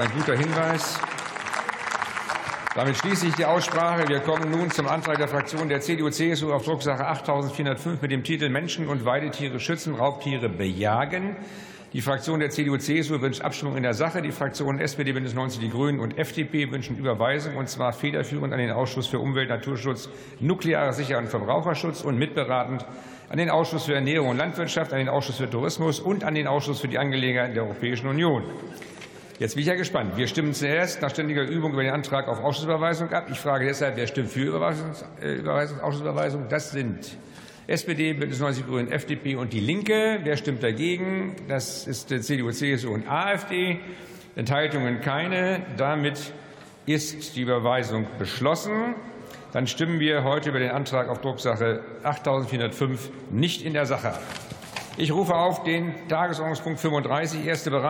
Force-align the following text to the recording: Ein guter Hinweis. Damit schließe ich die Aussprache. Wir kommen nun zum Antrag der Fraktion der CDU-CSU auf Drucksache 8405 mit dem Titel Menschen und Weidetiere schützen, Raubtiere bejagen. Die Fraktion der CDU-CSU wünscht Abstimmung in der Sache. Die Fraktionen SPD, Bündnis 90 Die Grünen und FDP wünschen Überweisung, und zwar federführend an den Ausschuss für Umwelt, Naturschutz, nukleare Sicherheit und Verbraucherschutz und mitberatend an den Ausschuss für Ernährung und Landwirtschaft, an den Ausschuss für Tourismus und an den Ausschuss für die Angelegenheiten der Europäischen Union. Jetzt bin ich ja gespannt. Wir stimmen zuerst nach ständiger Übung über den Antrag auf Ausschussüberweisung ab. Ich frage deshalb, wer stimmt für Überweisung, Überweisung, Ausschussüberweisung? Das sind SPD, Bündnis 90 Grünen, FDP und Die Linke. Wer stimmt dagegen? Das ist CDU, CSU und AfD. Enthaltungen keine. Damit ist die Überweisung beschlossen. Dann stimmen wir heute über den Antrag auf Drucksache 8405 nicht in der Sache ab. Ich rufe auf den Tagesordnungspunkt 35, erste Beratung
Ein 0.00 0.08
guter 0.16 0.34
Hinweis. 0.34 0.98
Damit 2.74 2.96
schließe 2.96 3.26
ich 3.26 3.34
die 3.34 3.44
Aussprache. 3.44 4.08
Wir 4.08 4.20
kommen 4.20 4.50
nun 4.50 4.70
zum 4.70 4.88
Antrag 4.88 5.18
der 5.18 5.28
Fraktion 5.28 5.68
der 5.68 5.82
CDU-CSU 5.82 6.54
auf 6.54 6.64
Drucksache 6.64 7.06
8405 7.06 8.00
mit 8.00 8.10
dem 8.10 8.24
Titel 8.24 8.48
Menschen 8.48 8.88
und 8.88 9.04
Weidetiere 9.04 9.60
schützen, 9.60 9.94
Raubtiere 9.94 10.48
bejagen. 10.48 11.36
Die 11.92 12.00
Fraktion 12.00 12.40
der 12.40 12.48
CDU-CSU 12.48 13.20
wünscht 13.20 13.42
Abstimmung 13.42 13.76
in 13.76 13.82
der 13.82 13.92
Sache. 13.92 14.22
Die 14.22 14.32
Fraktionen 14.32 14.80
SPD, 14.80 15.12
Bündnis 15.12 15.34
90 15.34 15.60
Die 15.60 15.68
Grünen 15.68 16.00
und 16.00 16.16
FDP 16.16 16.70
wünschen 16.70 16.96
Überweisung, 16.96 17.58
und 17.58 17.68
zwar 17.68 17.92
federführend 17.92 18.54
an 18.54 18.58
den 18.58 18.70
Ausschuss 18.70 19.06
für 19.06 19.18
Umwelt, 19.18 19.50
Naturschutz, 19.50 20.08
nukleare 20.38 20.94
Sicherheit 20.94 21.24
und 21.24 21.28
Verbraucherschutz 21.28 22.00
und 22.00 22.16
mitberatend 22.16 22.86
an 23.28 23.36
den 23.36 23.50
Ausschuss 23.50 23.84
für 23.84 23.96
Ernährung 23.96 24.30
und 24.30 24.38
Landwirtschaft, 24.38 24.94
an 24.94 24.98
den 24.98 25.10
Ausschuss 25.10 25.36
für 25.36 25.50
Tourismus 25.50 26.00
und 26.00 26.24
an 26.24 26.34
den 26.34 26.46
Ausschuss 26.46 26.80
für 26.80 26.88
die 26.88 26.98
Angelegenheiten 26.98 27.52
der 27.52 27.64
Europäischen 27.64 28.08
Union. 28.08 28.44
Jetzt 29.40 29.54
bin 29.54 29.62
ich 29.62 29.68
ja 29.68 29.74
gespannt. 29.74 30.18
Wir 30.18 30.26
stimmen 30.26 30.52
zuerst 30.52 31.00
nach 31.00 31.08
ständiger 31.08 31.40
Übung 31.40 31.72
über 31.72 31.82
den 31.82 31.94
Antrag 31.94 32.28
auf 32.28 32.44
Ausschussüberweisung 32.44 33.10
ab. 33.10 33.28
Ich 33.30 33.38
frage 33.38 33.64
deshalb, 33.64 33.96
wer 33.96 34.06
stimmt 34.06 34.28
für 34.28 34.42
Überweisung, 34.42 34.90
Überweisung, 35.22 35.80
Ausschussüberweisung? 35.80 36.48
Das 36.50 36.72
sind 36.72 37.16
SPD, 37.66 38.12
Bündnis 38.12 38.38
90 38.38 38.66
Grünen, 38.66 38.92
FDP 38.92 39.36
und 39.36 39.54
Die 39.54 39.60
Linke. 39.60 40.20
Wer 40.24 40.36
stimmt 40.36 40.62
dagegen? 40.62 41.36
Das 41.48 41.86
ist 41.86 42.10
CDU, 42.10 42.50
CSU 42.50 42.92
und 42.92 43.08
AfD. 43.08 43.80
Enthaltungen 44.36 45.00
keine. 45.00 45.62
Damit 45.78 46.34
ist 46.84 47.34
die 47.34 47.40
Überweisung 47.40 48.08
beschlossen. 48.18 48.94
Dann 49.54 49.66
stimmen 49.66 50.00
wir 50.00 50.22
heute 50.22 50.50
über 50.50 50.58
den 50.58 50.70
Antrag 50.70 51.08
auf 51.08 51.22
Drucksache 51.22 51.80
8405 52.02 53.08
nicht 53.30 53.64
in 53.64 53.72
der 53.72 53.86
Sache 53.86 54.10
ab. 54.10 54.22
Ich 54.96 55.12
rufe 55.12 55.34
auf 55.34 55.62
den 55.62 55.94
Tagesordnungspunkt 56.08 56.78
35, 56.78 57.46
erste 57.46 57.70
Beratung 57.70 57.88